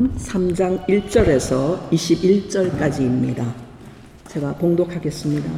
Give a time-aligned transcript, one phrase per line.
[0.00, 3.52] 3장 1절에서 21절까지입니다.
[4.28, 5.50] 제가 봉독하겠습니다.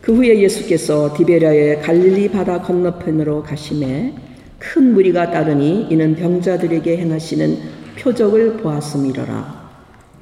[0.00, 4.16] 그 후에 예수께서 디베라의 갈릴리 바다 건너편으로 가심에
[4.58, 7.58] 큰 무리가 따르니 이는 병자들에게 행하시는
[8.00, 9.70] 표적을 보았음이러라.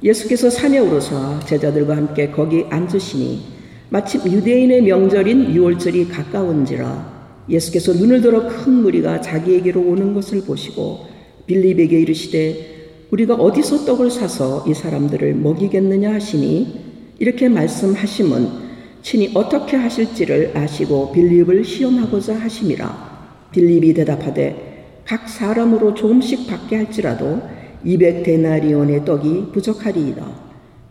[0.03, 3.41] 예수께서 산에 오르사 제자들과 함께 거기 앉으시니
[3.89, 7.19] 마침 유대인의 명절인 유월절이 가까운지라
[7.49, 11.08] 예수께서 눈을 들어 큰 무리가 자기에게로 오는 것을 보시고
[11.49, 17.15] 빌립에게 이르시되 우리가 어디서 떡을 사서 이 사람들을 먹이겠느냐 하시니?
[17.17, 18.69] 이렇게 말씀하심은
[19.01, 23.49] 친히 어떻게 하실지를 아시고 빌립을 시험하고자 하심이라.
[23.51, 27.41] 빌립이 대답하되 각 사람으로 조금씩 받게 할지라도
[27.83, 30.23] 200 데나리온의 떡이 부족하리이다.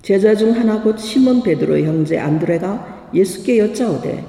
[0.02, 4.24] 제자 중 하나 곧 시몬 베드로의 형제 안드레가 예수께 여짜오되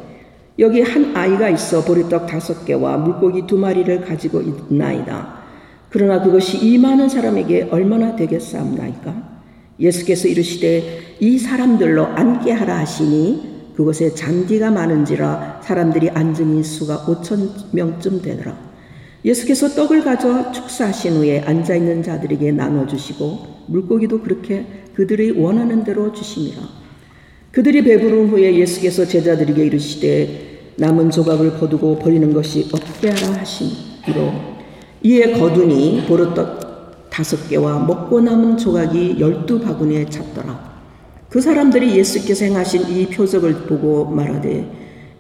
[0.59, 5.38] 여기 한 아이가 있어 보리떡 다섯 개와 물고기 두 마리를 가지고 있나이다
[5.89, 9.39] 그러나 그것이 이 많은 사람에게 얼마나 되겠사옵나이까?
[9.79, 18.21] 예수께서 이르시되 이 사람들로 앉게 하라 하시니 그곳에 잔디가 많은지라 사람들이 앉은 수가 오천 명쯤
[18.21, 18.69] 되더라.
[19.23, 26.11] 예수께서 떡을 가져 축사하신 후에 앉아 있는 자들에게 나눠 주시고 물고기도 그렇게 그들이 원하는 대로
[26.11, 26.57] 주시니라.
[27.51, 34.58] 그들이 배부른 후에 예수께서 제자들에게 이르시되 남은 조각을 거두고 버리는 것이 없게 하라 하시니로
[35.01, 40.69] 이에 거두니 보르떡 다섯 개와 먹고 남은 조각이 열두 바구니에 찼더라.
[41.29, 44.69] 그 사람들이 예수께서 행하신 이 표적을 보고 말하되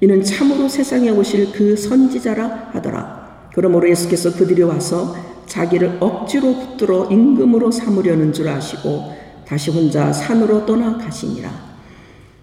[0.01, 3.49] 이는 참으로 세상에 오실 그 선지자라 하더라.
[3.53, 9.13] 그러므로 예수께서 그들이 와서 자기를 억지로 붙들어 임금으로 삼으려는 줄 아시고
[9.45, 11.49] 다시 혼자 산으로 떠나 가시니라.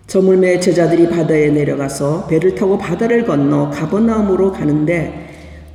[0.07, 5.26] 저물매 제자들이 바다에 내려가서 배를 타고 바다를 건너 가버나움으로 가는데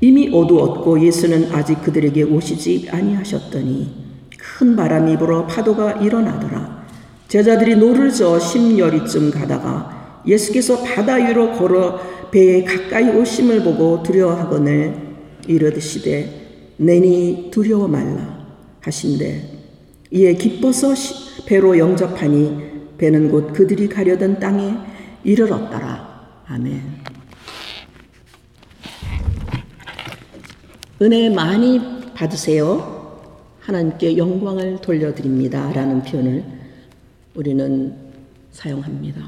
[0.02, 4.02] 이미 어두웠고 예수는 아직 그들에게 오시지 아니하셨더니
[4.38, 6.82] 큰 바람이 불어 파도가 일어나더라.
[7.28, 12.00] 제자들이 노를 저어 십여 리쯤 가다가 예수께서 바다 위로 걸어
[12.32, 14.96] 배에 가까이 오심을 보고 두려워하거늘
[15.48, 18.48] 이르시되 내니 두려워 말라
[18.82, 19.44] 하신대
[20.12, 20.94] 이에 기뻐서
[21.46, 24.74] 배로 영접하니 배는 곧 그들이 가려던 땅에
[25.24, 26.44] 이르렀더라.
[26.48, 27.11] 아멘.
[31.02, 31.82] 은혜 많이
[32.14, 33.18] 받으세요.
[33.60, 35.72] 하나님께 영광을 돌려드립니다.
[35.74, 36.44] 라는 표현을
[37.34, 37.96] 우리는
[38.52, 39.22] 사용합니다.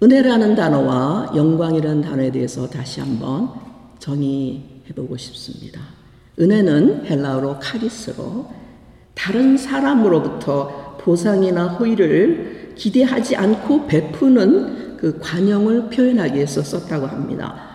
[0.00, 3.50] 은혜라는 단어와 영광이라는 단어에 대해서 다시 한번
[3.98, 5.80] 정의해 보고 싶습니다.
[6.38, 8.46] 은혜는 헬라어로 카리스로
[9.14, 17.73] 다른 사람으로부터 보상이나 호의를 기대하지 않고 베푸는 그 관용을 표현하기 위해서 썼다고 합니다.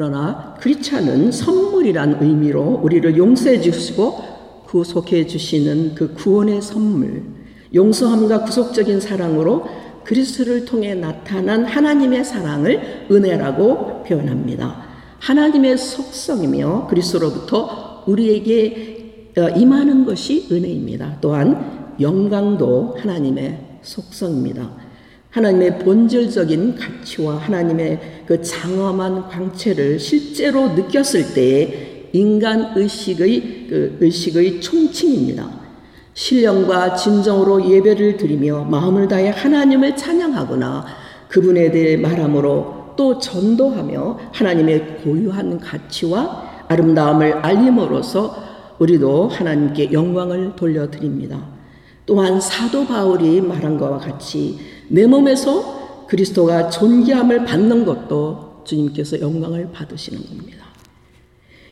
[0.00, 7.22] 그러나 크리스찬은 선물이란 의미로 우리를 용서해 주시고 구속해 주시는 그 구원의 선물,
[7.74, 9.66] 용서함과 구속적인 사랑으로
[10.04, 14.84] 그리스도를 통해 나타난 하나님의 사랑을 은혜라고 표현합니다.
[15.18, 21.18] 하나님의 속성이며 그리스도로부터 우리에게 어, 임하는 것이 은혜입니다.
[21.20, 24.89] 또한 영광도 하나님의 속성입니다.
[25.30, 35.48] 하나님의 본질적인 가치와 하나님의 그 장엄한 광채를 실제로 느꼈을 때 인간 의식의 그 의식의 총칭입니다.
[36.14, 40.84] 신령과 진정으로 예배를 드리며 마음을 다해 하나님을 찬양하거나
[41.28, 51.59] 그분에 대해 말함으로 또 전도하며 하나님의 고유한 가치와 아름다움을 알림으로써 우리도 하나님께 영광을 돌려드립니다.
[52.10, 60.20] 또한 사도 바울이 말한 것과 같이 내 몸에서 그리스도가 존귀함을 받는 것도 주님께서 영광을 받으시는
[60.26, 60.66] 겁니다.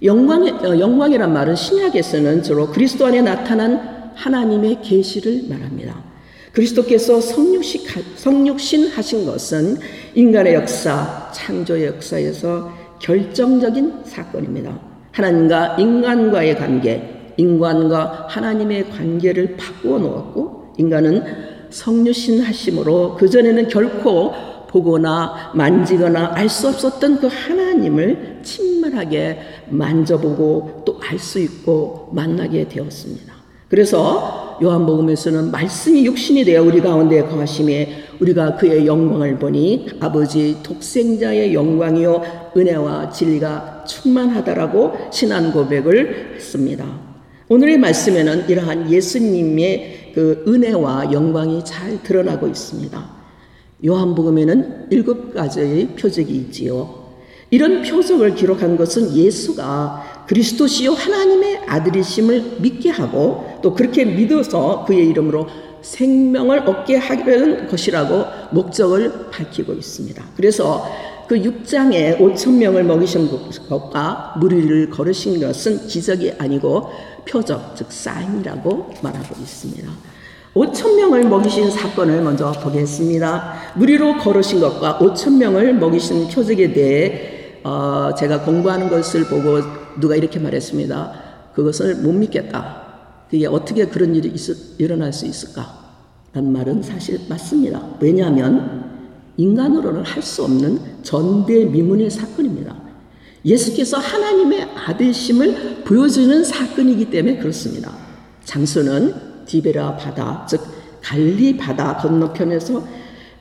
[0.05, 6.05] 영광, 어, 영광이란 말은 신약에서는 주로 그리스도 안에 나타난 하나님의 계시를 말합니다.
[6.53, 7.81] 그리스도께서 성육신,
[8.15, 9.79] 성육신 하신 것은
[10.15, 14.79] 인간의 역사, 창조의 역사에서 결정적인 사건입니다.
[15.11, 21.23] 하나님과 인간과의 관계, 인간과 하나님의 관계를 바꾸어 놓았고, 인간은
[21.71, 24.33] 성유신 하심으로 그전에는 결코
[24.69, 29.39] 보거나 만지거나 알 수 없었던 그 하나님을 친밀하게
[29.71, 33.33] 만져보고 또 알 수 있고 만나게 되었습니다.
[33.69, 42.53] 그래서 요한복음에서는 말씀이 육신이 되어 우리 가운데 거하심에 우리가 그의 영광을 보니 아버지 독생자의 영광이요
[42.57, 47.08] 은혜와 진리가 충만하다라고 신앙 고백을 했습니다.
[47.51, 53.11] 오늘의 말씀에는 이러한 예수님의 그 은혜와 영광이 잘 드러나고 있습니다.
[53.87, 57.09] 요한복음에는 일곱 가지의 표적이 있지요.
[57.51, 65.47] 이런 표적을 기록한 것은 예수가 그리스도시요 하나님의 아들이심을 믿게 하고 또 그렇게 믿어서 그의 이름으로
[65.81, 70.23] 생명을 얻게 하려는 것이라고 목적을 밝히고 있습니다.
[70.37, 70.87] 그래서
[71.29, 73.29] 그 6장에 5천 명을 먹이신
[73.69, 76.91] 것과 무리를 걸으신 것은 기적이 아니고
[77.29, 79.89] 표적, 즉 사인이라고 말하고 있습니다.
[80.55, 83.55] 5천 명을 먹이신 사건을 먼저 보겠습니다.
[83.77, 89.59] 무리로 걸으신 것과 5천 명을 먹이신 표적에 대해 어, 제가 공부하는 것을 보고
[90.01, 91.13] 누가 이렇게 말했습니다.
[91.55, 92.83] 그것을 못 믿겠다.
[93.31, 95.89] 그게 어떻게 그런 일이 있, 일어날 수 있을까?
[96.33, 97.83] 라는 말은 사실 맞습니다.
[98.01, 98.89] 왜냐하면
[99.37, 102.88] 인간으로는 할 수 없는 전대미문의 사건입니다.
[103.45, 107.93] 예수께서 하나님의 아들심을 보여주는 사건이기 때문에 그렇습니다.
[108.45, 110.61] 장소는 디베라 바다, 즉
[111.03, 112.83] 갈리 바다 건너편에서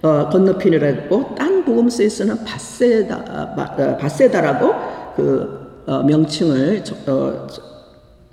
[0.03, 4.73] 어, 건너편이라 했고 딴 복음서에서는 바세다 어, 바세다라고
[5.15, 7.47] 그 어, 명칭을 저, 어,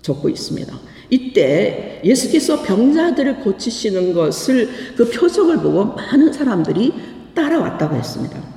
[0.03, 0.75] 적고 있습니다.
[1.11, 6.93] 이때 예수께서 병자들을 고치시는 것을 그 표적을 보고 많은 사람들이
[7.35, 8.54] 따라왔다고 했습니다.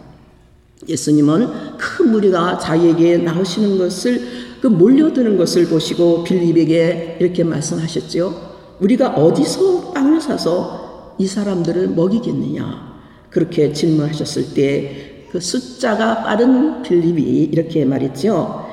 [0.87, 4.21] 예수님은 큰 무리가 자기에게 나오시는 것을
[4.61, 8.33] 그 몰려드는 것을 보시고 빌립에게 이렇게 말씀하셨지요.
[8.79, 12.97] 우리가 어디서 빵을 사서 이 사람들을 먹이겠느냐?
[13.29, 18.65] 그렇게 질문하셨을 때 그 숫자가 빠른 빌립이 이렇게 말했죠.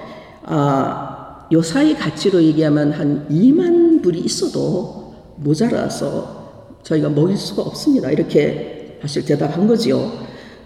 [0.44, 8.11] 아, 요사이 가치로 얘기하면 한 2만 불이 있어도 모자라서 저희가 먹일 수가 없습니다.
[8.11, 10.11] 이렇게 사실 대답한 거지요.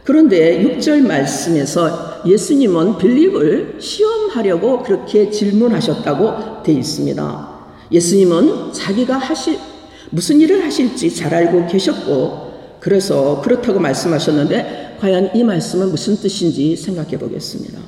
[0.09, 7.49] 그런데 6절 말씀에서 예수님은 빌립을 시험하려고 그렇게 질문하셨다고 되어 있습니다.
[7.93, 9.59] 예수님은 자기가 하실
[10.09, 17.19] 무슨 일을 하실지 잘 알고 계셨고 그래서 그렇다고 말씀하셨는데 과연 이 말씀은 무슨 뜻인지 생각해
[17.19, 17.79] 보겠습니다.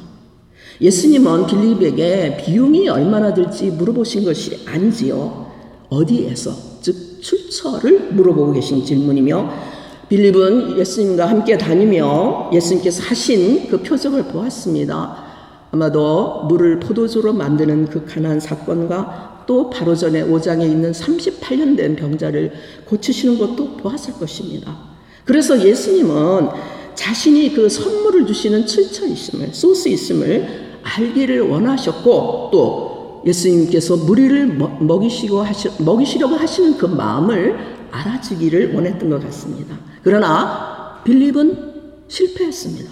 [0.79, 5.51] 예수님은 빌립에게 비용이 얼마나 들지 물어보신 것이 아니지요.
[5.89, 9.80] 어디에서 즉 출처를 물어보고 계신 질문이며
[10.11, 15.31] 빌립은 예수님과 함께 다니며 예수님께서 하신 그 표적을 보았습니다.
[15.71, 22.53] 아마도 물을 포도주로 만드는 그 가난 사건과 또 바로 전에 5장에 있는 38년 된 병자를
[22.87, 24.77] 고치시는 것도 보았을 것입니다.
[25.25, 26.49] 그래서 예수님은
[26.97, 35.69] 자신이 그 선물을 주시는 출처 있음을, 소스 있음을 알기를 원하셨고 또 예수님께서 무리를 먹이시고 하시,
[35.79, 39.77] 먹이시려고 하시는 그 마음을 알아주기를 원했던 것 같습니다.
[40.03, 41.71] 그러나 빌립은
[42.09, 42.91] 실패했습니다.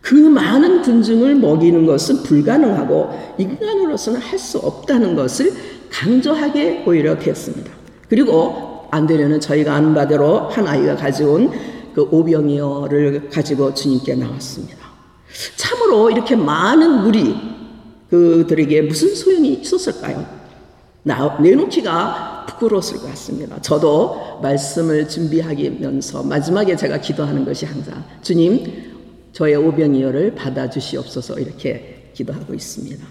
[0.00, 5.52] 그 많은 군중을 먹이는 것은 불가능하고 인간으로서는 할 수 없다는 것을
[5.90, 7.70] 강조하게 오히려 되었습니다.
[8.08, 11.50] 그리고 안 되려는 저희가 아는 바대로 한 아이가 가져온
[11.94, 14.78] 그 오병이어를 가지고 주님께 나왔습니다.
[15.56, 17.36] 참으로 이렇게 많은 물이
[18.10, 20.24] 그들에게 무슨 소용이 있었을까요?
[21.02, 23.60] 나, 내놓기가 부끄러웠을 것 같습니다.
[23.60, 28.64] 저도 말씀을 준비하면서 마지막에 제가 기도하는 것이 항상 주님
[29.32, 33.06] 저의 오병이어를 받아주시옵소서 이렇게 기도하고 있습니다.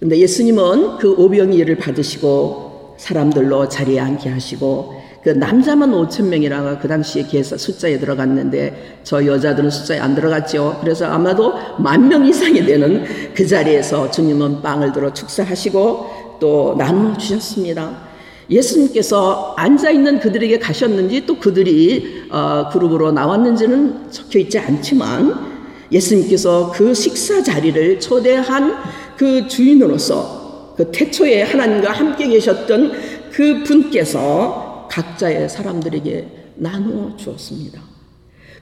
[0.00, 7.24] 근데 예수님은 그 오병이어를 받으시고 사람들로 자리에 앉게 하시고 그 남자만 5천 명이라고 그 당시에
[7.24, 10.78] 계사 숫자에 들어갔는데 저 여자들은 숫자에 안 들어갔죠.
[10.80, 13.04] 그래서 아마도 만 명 이상이 되는
[13.34, 18.09] 그 자리에서 주님은 빵을 들어 축사하시고 또 나눠 주셨습니다.
[18.50, 25.50] 예수님께서 앉아 있는 그들에게 가셨는지 또 그들이 어, 그룹으로 나왔는지는 적혀 있지 않지만
[25.92, 28.76] 예수님께서 그 식사 자리를 초대한
[29.16, 32.92] 그 주인으로서 그 태초에 하나님과 함께 계셨던
[33.32, 37.80] 그 분께서 각자의 사람들에게 나누어 주었습니다.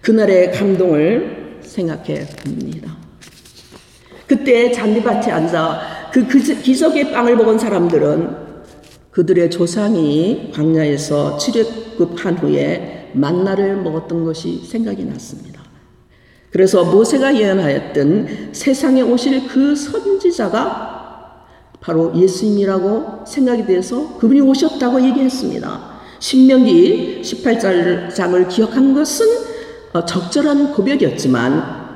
[0.02, 2.96] 그날의 감동을 생각해 봅니다.
[4.26, 8.47] 그때 잔디밭에 앉아 그 기적의 빵을 먹은 사람들은
[9.18, 15.60] 그들의 조상이 광야에서 출애굽한 후에 만나를 먹었던 것이 생각이 났습니다.
[16.52, 21.46] 그래서 모세가 예언하였던 세상에 오실 그 선지자가
[21.80, 25.98] 바로 예수님이라고 생각이 돼서 그분이 오셨다고 얘기했습니다.
[26.20, 29.26] 신명기 18장을 기억한 것은
[29.94, 31.88] 어, 적절한 고백이었지만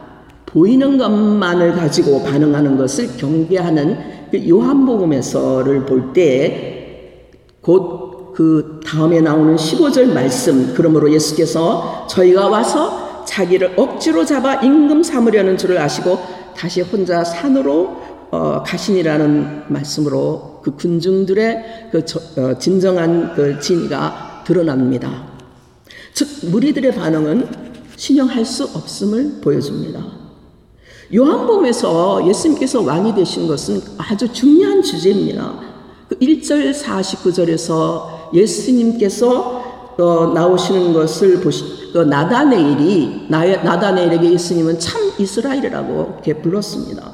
[0.44, 6.81] 보이는 것만을 가지고 반응하는 것을 경계하는 그 요한복음에서를 볼 때
[7.62, 15.58] 곧 그 다음에 나오는 15절 말씀, 그러므로 예수께서 저희가 와서 자기를 억지로 잡아 임금 삼으려는
[15.58, 16.18] 줄을 아시고
[16.56, 25.26] 다시 혼자 산으로 어, 가신이라는 말씀으로 그 군중들의 그 저, 어, 진정한 그 진의가 드러납니다.
[26.14, 27.48] 즉 무리들의 반응은
[27.96, 30.02] 신용할 수 없음을 보여줍니다.
[31.14, 35.71] 요한복음에서 예수님께서 왕이 되신 것은 아주 중요한 주제입니다.
[36.12, 46.34] 그 1절 49절에서 예수님께서 어, 나오시는 것을 보시, 그 나다네일이 나다네일에게 예수님은 참 이스라엘이라고 이렇게
[46.34, 47.12] 불렀습니다.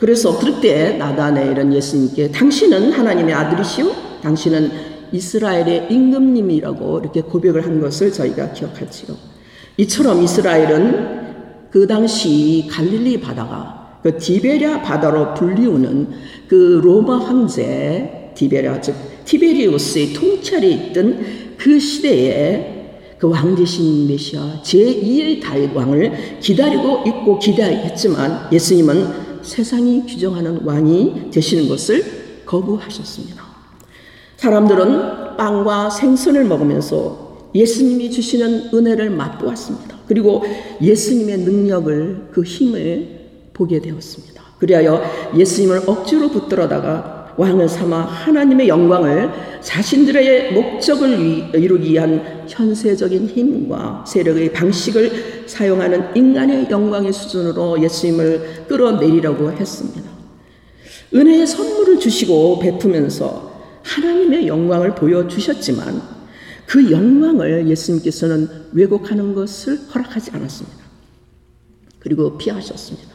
[0.00, 3.92] 그래서 그때 나다네일은 예수님께 당신은 하나님의 아들이시오?
[4.22, 4.70] 당신은
[5.12, 9.16] 이스라엘의 임금님이라고 이렇게 고백을 한 것을 저희가 기억하지요.
[9.76, 16.08] 이처럼 이스라엘은 그 당시 갈릴리 바다가 그 디베랴 바다로 불리우는
[16.48, 18.94] 그 로마 황제 디베랴 즉
[19.26, 21.24] 티베리우스의 통찰에 있던
[21.58, 22.78] 그 시대에
[23.18, 32.02] 그 왕되신 메시아 제2의 다윗 왕을 기다리고 있고 기대했지만 예수님은 세상이 규정하는 왕이 되시는 것을
[32.46, 33.44] 거부하셨습니다.
[34.36, 39.98] 사람들은 빵과 생선을 먹으면서 예수님이 주시는 은혜를 맛보았습니다.
[40.06, 40.42] 그리고
[40.80, 43.20] 예수님의 능력을 그 힘을
[43.52, 44.42] 보게 되었습니다.
[44.58, 45.02] 그리하여
[45.36, 55.44] 예수님을 억지로 붙들어다가 왕을 삼아 하나님의 영광을 자신들의 목적을 이루기 위한 현세적인 힘과 세력의 방식을
[55.46, 60.10] 사용하는 인간의 영광의 수준으로 예수님을 끌어내리려고 했습니다.
[61.14, 63.50] 은혜의 선물을 주시고 베푸면서
[63.82, 66.20] 하나님의 영광을 보여주셨지만
[66.66, 70.78] 그 영광을 예수님께서는 왜곡하는 것을 허락하지 않았습니다.
[71.98, 73.08] 그리고 피하셨습니다.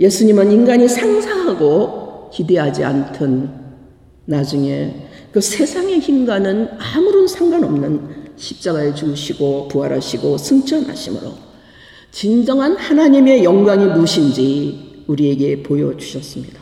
[0.00, 1.99] 예수님은 인간이 상상하고
[2.32, 3.60] 기대하지 않던
[4.26, 11.32] 나중에 그 세상의 힘과는 아무런 상관없는 십자가에 죽으시고 부활하시고 승천하심으로
[12.10, 16.60] 진정한 하나님의 영광이 무엇인지 우리에게 보여주셨습니다.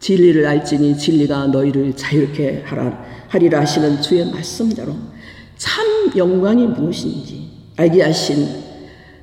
[0.00, 4.94] 진리를 알지니 진리가 너희를 자유롭게 하라, 하리라 하시는 주의 말씀대로
[5.56, 8.64] 참 영광이 무엇인지 알게 하신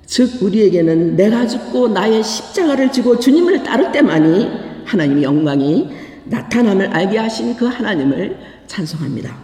[0.05, 5.89] 즉 우리에게는 내가 죽고 나의 십자가를 지고 주님을 따를 때만이 하나님의 영광이
[6.25, 9.35] 나타남을 알게 하신 그 하나님을 찬송합니다.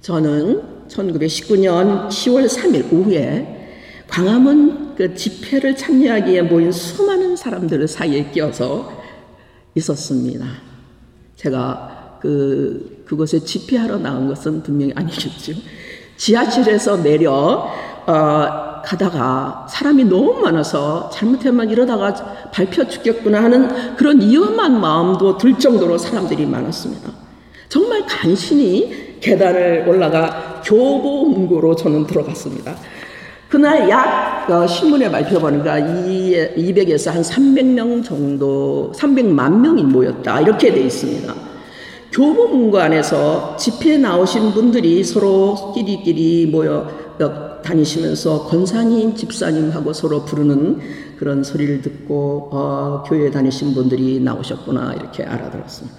[0.00, 3.54] 저는 1919년 10월 3일 오후에
[4.08, 9.02] 광화문 그 집회를 참여하기에 모인 수많은 사람들 사이에 끼어서
[9.74, 10.46] 있었습니다.
[11.36, 15.52] 제가 그, 그곳에 집회하러 나온 것은 분명히 아니겠죠.
[16.16, 17.70] 지하철에서 내려,
[18.06, 22.12] 어, 가다가 사람이 너무 많아서 잘못하면 이러다가
[22.52, 27.10] 밟혀 죽겠구나 하는 그런 위험한 마음도 들 정도로 사람들이 많았습니다.
[27.68, 32.76] 정말 간신히 계단을 올라가 교보문고로 저는 들어갔습니다.
[33.48, 40.40] 그날 약 어, 신문에 발표보니까 200에서 한 300명 정도, 300만 명이 모였다.
[40.40, 41.43] 이렇게 돼 있습니다.
[42.14, 46.88] 교보문고 안에서 집회에 나오신 분들이 서로 끼리끼리 모여
[47.64, 50.78] 다니시면서 권사님, 집사님하고 서로 부르는
[51.18, 55.96] 그런 소리를 듣고 어, 교회 다니신 분들이 나오셨구나 이렇게 알아들었습니다.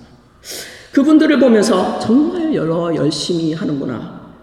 [0.93, 4.35] 그분들을 보면서 정말 여러 열심히 하는구나.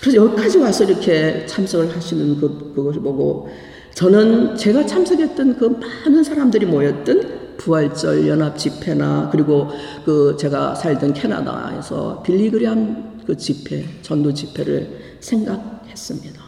[0.00, 3.48] 그래서 여기까지 와서 이렇게 참석을 하시는 그, 그것을 보고
[3.94, 9.68] 저는 제가 참석했던 그 많은 사람들이 모였던 부활절 연합 집회나 그리고
[10.04, 16.42] 그 제가 살던 캐나다에서 빌리그리암 그 집회, 전도 집회를 생각했습니다.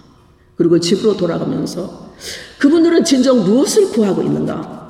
[0.57, 2.13] 그리고 집으로 돌아가면서
[2.59, 4.83] 그분들은 진정 무엇을 구하고 있는가?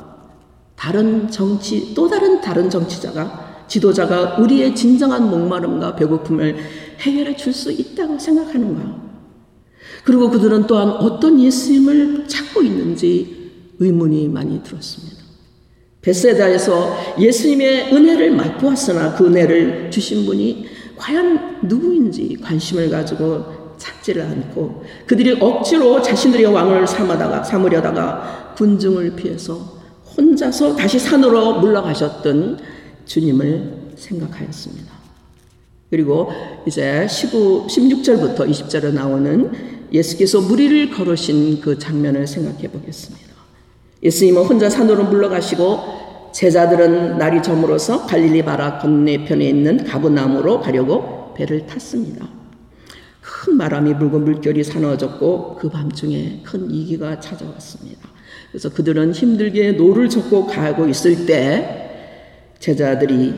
[0.77, 6.57] 다른 정치, 또 다른 다른 정치자가, 지도자가 우리의 진정한 목마름과 배고픔을
[7.01, 9.03] 해결해 줄 수 있다고 생각하는가?
[10.05, 15.14] 그리고 그들은 또한 어떤 예수님을 찾고 있는지 의문이 많이 들었습니다.
[16.05, 25.39] 베세다에서 예수님의 은혜를 맛보았으나 그 은혜를 주신 분이 과연 누구인지 관심을 가지고 찾지를 않고 그들이
[25.41, 29.81] 억지로 자신들의 왕을 삼아다가 삼으려다가 군중을 피해서
[30.17, 32.59] 혼자서 다시 산으로 물러가셨던
[33.07, 34.93] 주님을 생각하였습니다.
[35.91, 36.31] 그리고
[36.67, 39.51] 이제 19, 16절부터 20절에 나오는
[39.93, 43.24] 예수께서 무리를 걸으신 그 장면을 생각해 보겠습니다.
[44.05, 52.29] 예수님은 혼자 산으로 물러가시고 제자들은 날이 저물어서 갈릴리 바라 건네편에 있는 가브나무로 가려고 배를 탔습니다.
[53.21, 58.09] 큰 바람이 불고 물결이 사나워졌고 그 밤중에 큰 위기가 찾아왔습니다.
[58.51, 63.35] 그래서 그들은 힘들게 노를 젓고 가고 있을 때 제자들이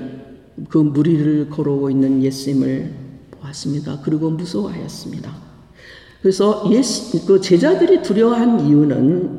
[0.69, 2.93] 그 물 위를 걸어오고 있는 예수님을
[3.31, 4.01] 보았습니다.
[4.03, 5.31] 그리고 무서워하였습니다.
[6.23, 9.36] 그래서 예수, 그 제자들이 두려워한 이유는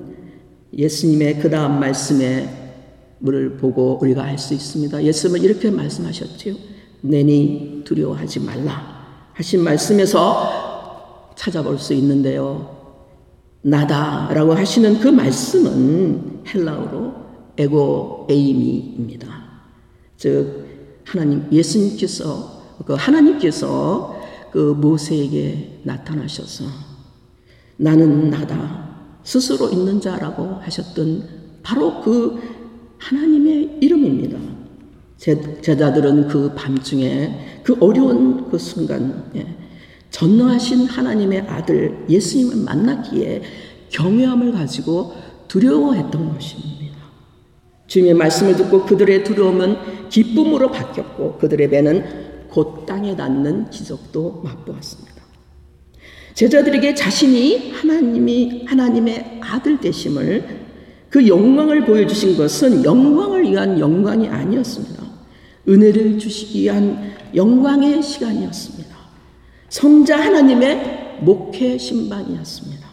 [0.74, 2.65] 예수님의 그 다음 말씀에
[3.25, 5.03] 을 보고 우리가 알 수 있습니다.
[5.03, 6.53] 예수님은 이렇게 말씀하셨지요.
[7.01, 9.31] 내니 두려워하지 말라.
[9.33, 12.77] 하신 말씀에서 찾아볼 수 있는데요.
[13.63, 17.13] 나다라고 하시는 그 말씀은 헬라어로
[17.57, 19.27] 에고 에이미입니다.
[20.15, 24.15] 즉 하나님 예수님께서 그 하나님께서
[24.51, 26.65] 그 모세에게 나타나셔서
[27.77, 28.87] 나는 나다
[29.27, 31.22] 스스로 있는 자라고 하셨던
[31.62, 32.39] 바로 그
[32.98, 34.39] 하나님의 이름입니다.
[35.17, 39.57] 제자들은 그 밤중에 그 어려운 그 순간에
[40.12, 43.41] 전능하신 하나님의 아들 예수님을 만났기에
[43.89, 45.13] 경외함을 가지고
[45.50, 46.96] 두려워했던 것입니다.
[47.88, 55.06] 주님의 말씀을 듣고 그들의 두려움은 기쁨으로 바뀌었고 그들의 배는 곧 땅에 닿는 기적도 맛보았습니다.
[56.38, 60.44] 제자들에게 자신이 하나님이 하나님의 아들 되심을
[61.10, 65.03] 그 영광을 보여주신 것은 영광을 위한 영광이 아니었습니다.
[65.67, 68.96] 은혜를 주시기 위한 영광의 시간이었습니다.
[69.70, 72.88] 성자 하나님의 목회 신방이었습니다.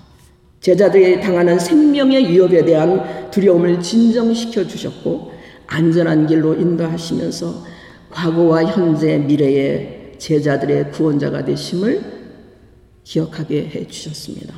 [0.60, 5.32] 제자들이 당하는 생명의 위협에 대한 두려움을 진정시켜 주셨고
[5.66, 7.62] 안전한 길로 인도하시면서
[8.08, 12.23] 과거와 현재 미래의 제자들의 구원자가 되심을
[13.04, 14.54] 기억하게 해 주셨습니다.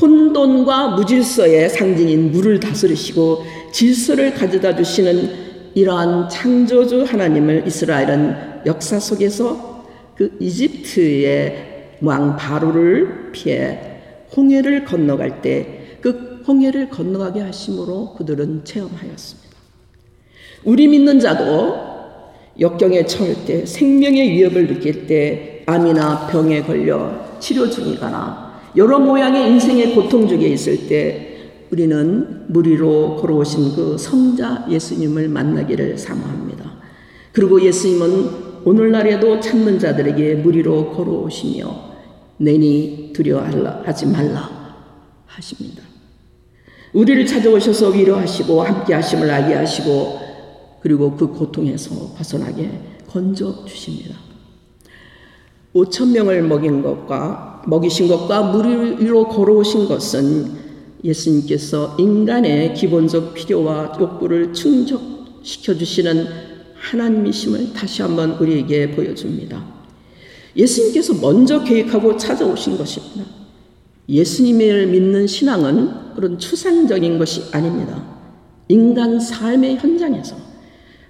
[0.00, 10.36] 혼돈과 무질서의 상징인 물을 다스리시고 질서를 가져다 주시는 이러한 창조주 하나님을 이스라엘은 역사 속에서 그
[10.40, 13.78] 이집트의 왕 바로를 피해
[14.36, 19.50] 홍해를 건너갈 때 그 홍해를 건너가게 하심으로 그들은 체험하였습니다.
[20.64, 21.92] 우리 믿는 자도
[22.58, 29.94] 역경에 처할 때 생명의 위협을 느낄 때 암이나 병에 걸려 치료 중이거나 여러 모양의 인생의
[29.94, 31.28] 고통 중에 있을 때
[31.70, 36.70] 우리는 무리로 걸어오신 그 성자 예수님을 만나기를 사모합니다.
[37.32, 41.92] 그리고 예수님은 오늘날에도 찾는 자들에게 무리로 걸어오시며
[42.36, 44.76] 내니 두려워하지 말라
[45.26, 45.82] 하십니다.
[46.92, 50.20] 우리를 찾아오셔서 위로하시고 함께 하심을 알게 하시고
[50.80, 52.70] 그리고 그 고통에서 벗어나게
[53.08, 54.31] 건져 주십니다.
[55.74, 60.52] 5천 명을 먹인 것과 먹이신 것과 물 위로 걸어오신 것은
[61.02, 66.26] 예수님께서 인간의 기본적 필요와 욕구를 충족시켜 주시는
[66.74, 69.64] 하나님이심을 다시 한번 우리에게 보여줍니다.
[70.56, 73.24] 예수님께서 먼저 계획하고 찾아오신 것입니다.
[74.08, 78.02] 예수님을 믿는 신앙은 그런 추상적인 것이 아닙니다.
[78.68, 80.36] 인간 삶의 현장에서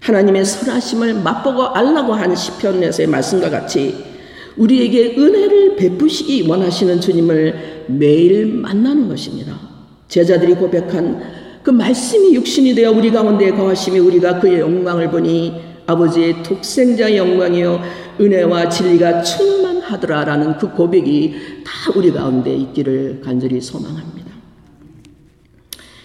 [0.00, 4.11] 하나님의 선하심을 맛보고 알라고 하는 시편에서의 말씀과 같이
[4.56, 9.58] 우리에게 은혜를 베푸시기 원하시는 주님을 매일 만나는 것입니다.
[10.08, 11.22] 제자들이 고백한
[11.62, 15.54] 그 말씀이 육신이 되어 우리 가운데 거하심이 우리가 그의 영광을 보니
[15.86, 17.80] 아버지의 독생자의 영광이요
[18.20, 21.34] 은혜와 진리가 충만하더라라는 그 고백이
[21.64, 24.32] 다 우리 가운데 있기를 간절히 소망합니다.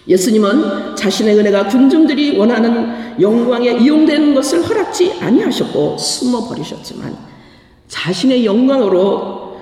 [0.08, 7.14] 예수님은 자신의 은혜가 군중들이 원하는 영광에 이용되는 것을 허락지 아니하셨고 숨어 버리셨지만
[7.88, 9.56] 자신의 영광으로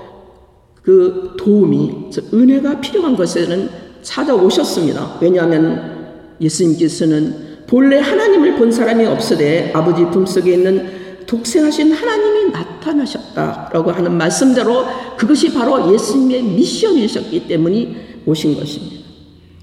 [0.83, 3.69] 그 도움이 은혜가 필요한 것에는
[4.03, 5.19] 찾아오셨습니다.
[5.21, 6.07] 왜냐하면
[6.41, 14.85] 예수님께서는 본래 하나님을 본 사람이 없으되 아버지 품속에 있는 독생하신 하나님이 나타나셨다라고 하는 말씀대로
[15.17, 19.07] 그것이 바로 예수님의 미션이셨기 때문에 오신 것입니다.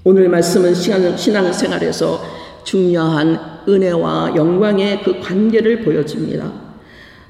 [0.04, 2.22] 오늘 말씀은 신앙생활에서
[2.64, 6.63] 중요한 은혜와 영광의 그 관계를 보여줍니다.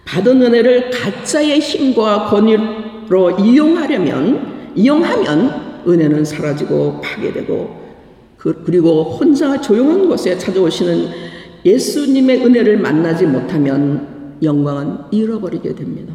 [0.05, 7.85] 받은 은혜를 가짜의 힘과 권위로 이용하려면, 이용하면 은혜는 사라지고 파괴되고,
[8.37, 11.09] 그, 그리고 혼자 조용한 곳에 찾아오시는
[11.65, 16.13] 예수님의 은혜를 만나지 못하면 영광은 잃어버리게 됩니다.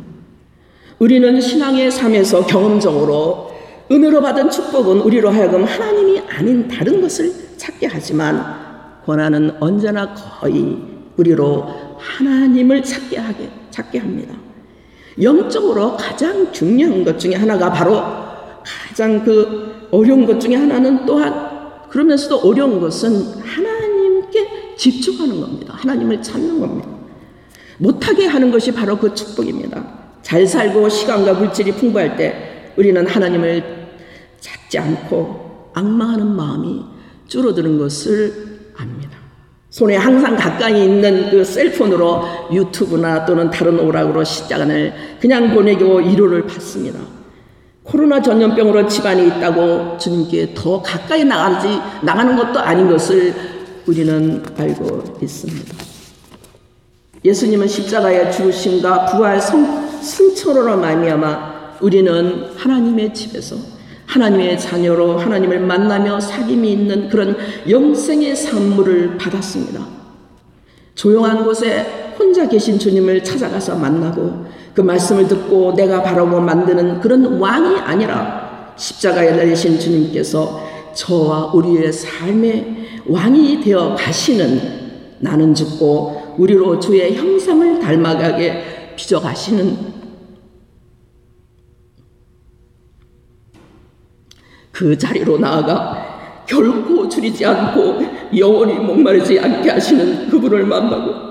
[1.00, 3.50] 우리는 신앙의 삶에서 경험적으로
[3.92, 8.44] 은혜로 받은 축복은 우리로 하여금 하나님이 아닌 다른 것을 찾게 하지만
[9.06, 10.78] 권한은 언제나 거의
[11.18, 11.66] 우리로
[11.98, 14.36] 하나님을 찾게 하게 찾게 합니다.
[15.22, 18.02] 영적으로 가장 중요한 것 중에 하나가 바로
[18.64, 25.74] 가장 그 어려운 것 중에 하나는 또한 그러면서도 어려운 것은 하나님께 집중하는 겁니다.
[25.78, 26.90] 하나님을 찾는 겁니다.
[27.78, 30.00] 못하게 하는 것이 바로 그 축복입니다.
[30.22, 33.64] 잘 살고 시간과 물질이 풍부할 때 우리는 하나님을
[34.40, 36.84] 찾지 않고 악마하는 마음이
[37.28, 38.49] 줄어드는 것을.
[39.70, 47.00] 손에 항상 가까이 있는 그 셀폰으로 유튜브나 또는 다른 오락으로 시간을 그냥 보내고 위로를 받습니다.
[47.84, 51.68] 코로나 전염병으로 집안이 있다고 주님께 더 가까이 나가지,
[52.04, 53.34] 나가는 것도 아닌 것을
[53.88, 55.76] 우리는 알고 있습니다.
[57.26, 63.56] 예수님은 십자가의 죽으심과 부활 성, 승천으로 말미암아 우리는 하나님의 집에서
[64.10, 67.38] 하나님의 자녀로 하나님을 만나며 사귐이 있는 그런
[67.70, 69.86] 영생의 산물을 받았습니다.
[70.96, 77.80] 조용한 곳에 혼자 계신 주님을 찾아가서 만나고 그 말씀을 듣고 내가 바라고 만드는 그런 왕이
[77.82, 87.80] 아니라 십자가에 달리신 주님께서 저와 우리의 삶의 왕이 되어 가시는 나는 죽고 우리로 주의 형상을
[87.80, 89.99] 닮아가게 빚어가시는
[94.80, 98.00] 그 자리로 나아가 결코 줄이지 않고
[98.38, 101.30] 영원히 목마르지 않게 하시는 그분을 만나고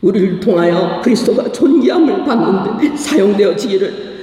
[0.00, 4.16] 우리를 통하여 그리스도가 존귀함을 받는데 사용되어지기를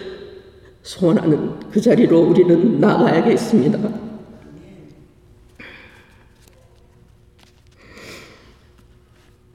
[0.81, 4.12] 소원하는 그 자리로 우리는 나가야겠습니다.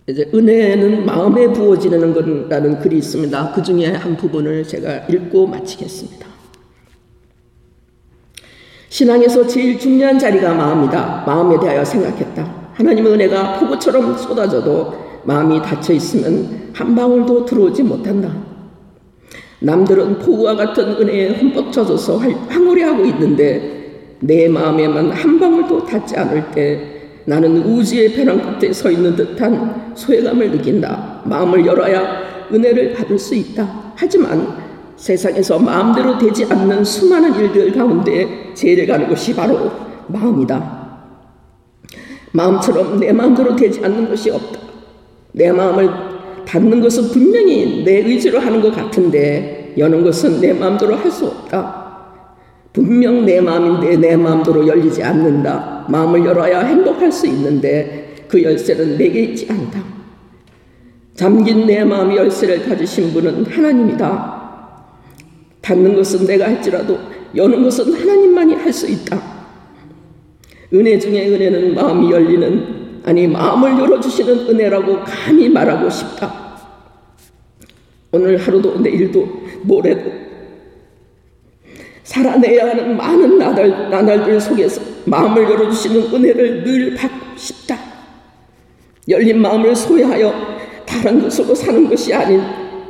[0.08, 3.52] 이제 은혜는 마음에 부어지는 것이라는 글이 있습니다.
[3.52, 6.26] 그 중에 한 부분을 제가 읽고 마치겠습니다.
[8.88, 11.24] 신앙에서 제일 중요한 자리가 마음이다.
[11.26, 12.70] 마음에 대하여 생각했다.
[12.72, 14.94] 하나님의 은혜가 폭우처럼 쏟아져도
[15.24, 18.34] 마음이 닫혀 있으면 한 방울도 들어오지 못한다.
[19.60, 26.97] 남들은 폭우와 같은 은혜에 흠뻑 젖어서 황홀해하고 있는데 내 마음에만 한 방울도 닿지 않을 때
[27.28, 31.20] 나는 우주의 배낭 끝에 서 있는 듯한 소외감을 느낀다.
[31.26, 33.92] 마음을 열어야 은혜를 받을 수 있다.
[33.94, 34.56] 하지만
[34.96, 39.70] 세상에서 마음대로 되지 않는 수많은 일들 가운데 제일 가는 것이 바로
[40.06, 40.78] 마음이다.
[42.32, 44.60] 마음처럼 내 마음대로 되지 않는 것이 없다.
[45.32, 45.90] 내 마음을
[46.46, 51.77] 닫는 것은 분명히 내 의지로 하는 것 같은데 여는 것은 내 마음대로 할 수 없다.
[52.72, 55.86] 분명 내 마음인데 내 마음대로 열리지 않는다.
[55.88, 59.82] 마음을 열어야 행복할 수 있는데 그 열쇠는 내게 있지 않다.
[61.14, 64.38] 잠긴 내 마음의 열쇠를 가지신 분은 하나님이다.
[65.62, 66.98] 닫는 것은 내가 할지라도
[67.34, 69.20] 여는 것은 하나님만이 할 수 있다.
[70.72, 76.48] 은혜 중에 은혜는 마음이 열리는 아니 마음을 열어주시는 은혜라고 감히 말하고 싶다.
[78.12, 79.26] 오늘 하루도 내 일도
[79.62, 80.27] 모레도
[82.08, 87.78] 살아내야 하는 많은 나날, 나날들 속에서 마음을 열어주시는 은혜를 늘 받고 싶다.
[89.06, 90.32] 열린 마음을 소유하여
[90.86, 92.40] 다른 것으로 사는 것이 아닌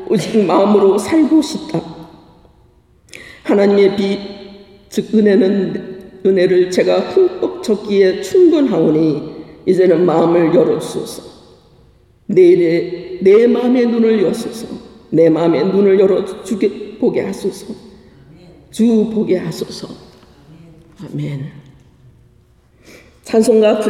[0.09, 1.83] 오직 마음으로 살고 싶다.
[3.43, 4.19] 하나님의 빛,
[4.89, 11.23] 즉 은혜는 은혜를 제가 흠뻑 적기에 충분하오니 이제는 마음을 열어주소서.
[12.27, 14.69] 내일의 내 마음의 눈을 여소서.
[15.11, 17.88] 내 마음의 눈을 열어 주게 보게 하소서.
[18.79, 19.88] 주 보게 하소서.
[21.03, 21.51] 아멘.
[23.25, 23.81] 찬송가